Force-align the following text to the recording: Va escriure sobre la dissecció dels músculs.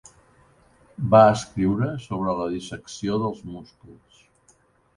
Va 1.15 1.19
escriure 1.33 1.91
sobre 2.07 2.35
la 2.41 2.49
dissecció 2.55 3.21
dels 3.27 3.47
músculs. 3.53 4.29